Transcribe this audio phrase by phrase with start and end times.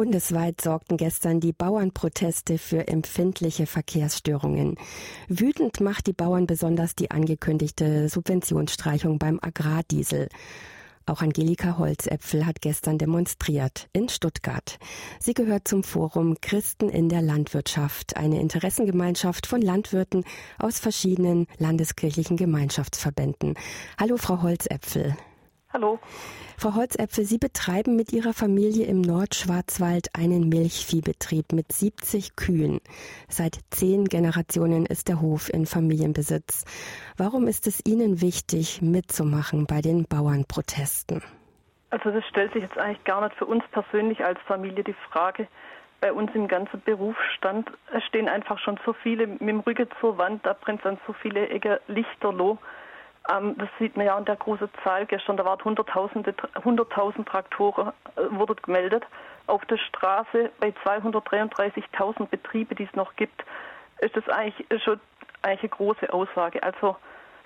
[0.00, 4.76] Bundesweit sorgten gestern die Bauernproteste für empfindliche Verkehrsstörungen.
[5.28, 10.30] Wütend macht die Bauern besonders die angekündigte Subventionsstreichung beim Agrardiesel.
[11.04, 14.78] Auch Angelika Holzäpfel hat gestern demonstriert in Stuttgart.
[15.18, 20.24] Sie gehört zum Forum Christen in der Landwirtschaft, eine Interessengemeinschaft von Landwirten
[20.58, 23.52] aus verschiedenen landeskirchlichen Gemeinschaftsverbänden.
[23.98, 25.14] Hallo, Frau Holzäpfel.
[25.72, 26.00] Hallo.
[26.58, 32.80] Frau Holzäpfel, Sie betreiben mit Ihrer Familie im Nordschwarzwald einen Milchviehbetrieb mit 70 Kühen.
[33.28, 36.64] Seit zehn Generationen ist der Hof in Familienbesitz.
[37.16, 41.22] Warum ist es Ihnen wichtig, mitzumachen bei den Bauernprotesten?
[41.90, 45.46] Also das stellt sich jetzt eigentlich gar nicht für uns persönlich als Familie die Frage.
[46.00, 47.70] Bei uns im ganzen Berufsstand
[48.08, 51.48] stehen einfach schon so viele mit dem Rücken zur Wand, da brennt dann so viele
[51.48, 52.58] Ecke Lichterloh.
[53.30, 55.06] Ähm, das sieht man ja an der großen Zahl.
[55.06, 59.04] Gestern, da waren hunderttausende, 100.000 Traktoren äh, wurde gemeldet
[59.46, 60.50] auf der Straße.
[60.60, 63.44] Bei 233.000 Betriebe, die es noch gibt,
[64.00, 65.00] ist das eigentlich schon
[65.42, 66.62] eigentlich eine große Aussage.
[66.62, 66.96] Also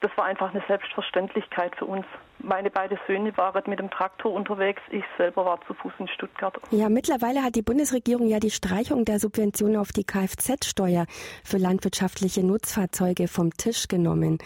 [0.00, 2.06] das war einfach eine Selbstverständlichkeit für uns.
[2.38, 6.58] Meine beiden Söhne waren mit dem Traktor unterwegs, ich selber war zu Fuß in Stuttgart.
[6.70, 11.04] Ja, mittlerweile hat die Bundesregierung ja die Streichung der Subventionen auf die Kfz-Steuer
[11.44, 14.38] für landwirtschaftliche Nutzfahrzeuge vom Tisch genommen.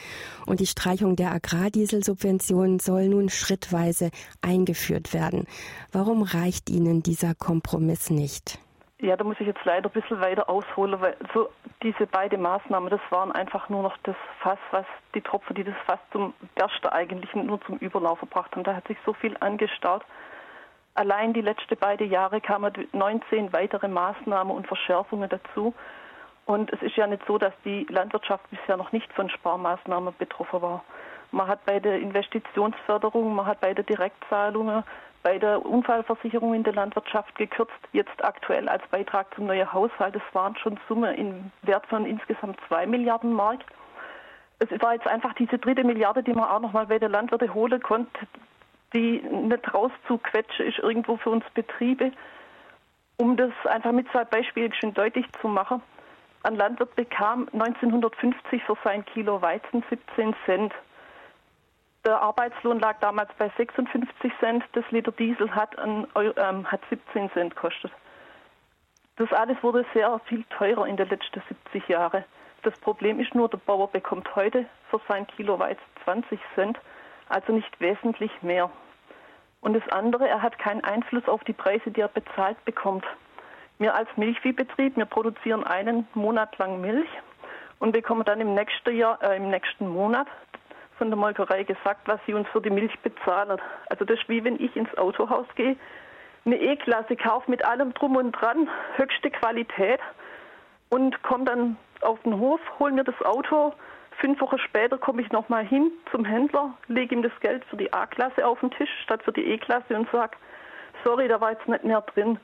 [0.44, 4.10] Und die Streichung der Agrardieselsubventionen soll nun schrittweise
[4.42, 5.46] eingeführt werden.
[5.92, 8.58] Warum reicht Ihnen dieser Kompromiss nicht?
[9.04, 11.50] Ja, da muss ich jetzt leider ein bisschen weiter ausholen, weil so
[11.82, 15.74] diese beiden Maßnahmen, das waren einfach nur noch das Fass, was die Tropfen, die das
[15.84, 18.64] Fass zum Bersten eigentlich nur zum Überlauf gebracht haben.
[18.64, 20.02] Da hat sich so viel angestaut.
[20.94, 25.74] Allein die letzten beiden Jahre kamen 19 weitere Maßnahmen und Verschärfungen dazu.
[26.46, 30.62] Und es ist ja nicht so, dass die Landwirtschaft bisher noch nicht von Sparmaßnahmen betroffen
[30.62, 30.82] war.
[31.30, 34.82] Man hat bei der Investitionsförderung, man hat bei der Direktzahlungen
[35.24, 40.14] bei der Unfallversicherung in der Landwirtschaft gekürzt, jetzt aktuell als Beitrag zum neuen Haushalt.
[40.14, 43.60] Es waren schon Summe im Wert von insgesamt zwei Milliarden Mark.
[44.58, 47.82] Es war jetzt einfach diese dritte Milliarde, die man auch nochmal bei der Landwirte holen
[47.82, 48.26] konnte,
[48.94, 52.12] die nicht rauszuquetschen ist irgendwo für uns Betriebe.
[53.16, 55.80] Um das einfach mit zwei Beispielen schön deutlich zu machen.
[56.42, 60.74] Ein Landwirt bekam 1950 für sein Kilo Weizen 17 Cent.
[62.04, 64.64] Der Arbeitslohn lag damals bei 56 Cent.
[64.72, 67.92] Das Liter Diesel hat, ein, ähm, hat 17 Cent gekostet.
[69.16, 72.24] Das alles wurde sehr viel teurer in den letzten 70 Jahren.
[72.62, 76.78] Das Problem ist nur, der Bauer bekommt heute für sein Kilo Weizen 20 Cent,
[77.28, 78.70] also nicht wesentlich mehr.
[79.62, 83.06] Und das andere, er hat keinen Einfluss auf die Preise, die er bezahlt bekommt.
[83.78, 87.08] Wir als Milchviehbetrieb, wir produzieren einen Monat lang Milch
[87.78, 90.26] und bekommen dann im nächsten Jahr, äh, im nächsten Monat
[90.98, 93.60] von der Molkerei gesagt, was sie uns für die Milch bezahlen.
[93.90, 95.76] Also das ist wie wenn ich ins Autohaus gehe,
[96.44, 100.00] eine E-Klasse kaufe mit allem drum und dran, höchste Qualität
[100.90, 103.72] und komme dann auf den Hof, hole mir das Auto.
[104.20, 107.92] Fünf Wochen später komme ich nochmal hin zum Händler, lege ihm das Geld für die
[107.92, 110.36] A-Klasse auf den Tisch statt für die E-Klasse und sage,
[111.02, 112.38] sorry, da war jetzt nicht mehr drin.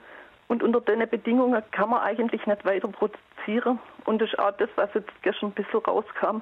[0.48, 3.78] Und unter den Bedingungen kann man eigentlich nicht weiter produzieren.
[4.04, 6.40] Und das ist auch das, was jetzt gestern ein bisschen rauskam.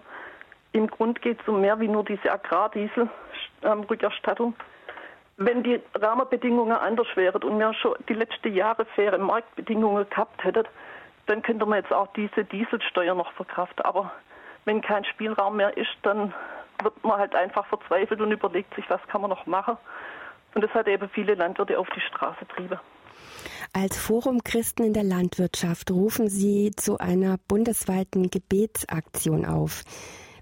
[0.79, 4.55] Im Grund geht es um mehr wie nur diese Agrardieselrückerstattung.
[5.37, 10.69] Wenn die Rahmenbedingungen anders wären und wir schon die letzten Jahre faire Marktbedingungen gehabt hätten,
[11.27, 13.85] dann könnte man jetzt auch diese Dieselsteuer noch verkraften.
[13.85, 14.13] Aber
[14.67, 16.33] wenn kein Spielraum mehr ist, dann
[16.81, 19.77] wird man halt einfach verzweifelt und überlegt sich, was kann man noch machen.
[20.55, 22.79] Und das hat eben viele Landwirte auf die Straße getrieben.
[23.73, 29.83] Als Forum Christen in der Landwirtschaft rufen Sie zu einer bundesweiten Gebetsaktion auf.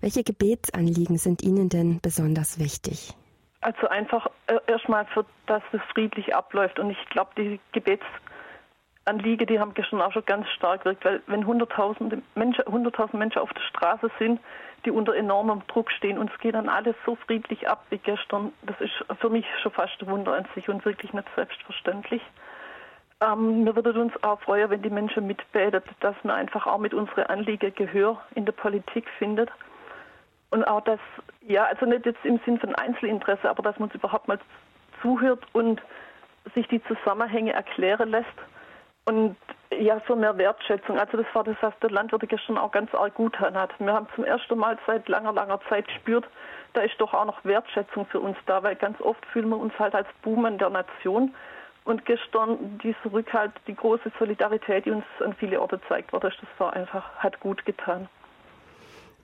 [0.06, 3.12] Welche Gebetsanliegen sind Ihnen denn besonders wichtig?
[3.60, 6.78] Also einfach äh, erstmal, für, dass es friedlich abläuft.
[6.78, 11.44] Und ich glaube, die Gebetsanliegen, die haben gestern auch schon ganz stark gewirkt, weil wenn
[11.44, 14.38] 100.000 Menschen, 100 Menschen auf der Straße sind,
[14.84, 18.52] die unter enormem Druck stehen und es geht dann alles so friedlich ab wie gestern,
[18.62, 22.22] das ist für mich schon fast ein Wunder an sich und wirklich nicht selbstverständlich.
[23.20, 26.94] Ähm, wir würden uns auch freuen, wenn die Menschen mitbeten, dass man einfach auch mit
[26.94, 29.50] unseren Anliegen Gehör in der Politik findet.
[30.50, 31.00] Und auch das,
[31.40, 34.38] ja, also nicht jetzt im Sinn von Einzelinteresse, aber dass man uns überhaupt mal
[35.02, 35.82] zuhört und
[36.54, 38.26] sich die Zusammenhänge erklären lässt.
[39.04, 39.36] Und
[39.78, 40.98] ja, für mehr Wertschätzung.
[40.98, 43.54] Also das war das, was der Landwirt gestern auch ganz arg gut hat.
[43.78, 46.26] Wir haben zum ersten Mal seit langer, langer Zeit gespürt,
[46.76, 49.72] da ist doch auch noch Wertschätzung für uns da, weil ganz oft fühlen wir uns
[49.78, 51.34] halt als Buhmen der Nation.
[51.84, 56.48] Und gestern dieser Rückhalt, die große Solidarität, die uns an viele Orte zeigt wurde, das
[56.58, 58.08] war einfach, hat gut getan.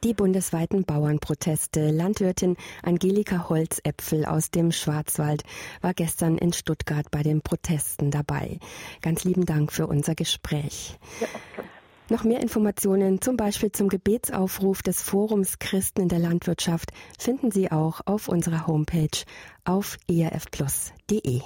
[0.05, 1.91] Die bundesweiten Bauernproteste.
[1.91, 5.45] Landwirtin Angelika Holzäpfel aus dem Schwarzwald
[5.81, 8.59] war gestern in Stuttgart bei den Protesten dabei.
[9.01, 10.99] Ganz lieben Dank für unser Gespräch.
[11.21, 11.29] Ja,
[12.09, 17.71] noch mehr Informationen, zum Beispiel zum Gebetsaufruf des Forums Christen in der Landwirtschaft, finden Sie
[17.71, 19.25] auch auf unserer Homepage
[19.65, 21.43] auf erfplus.de.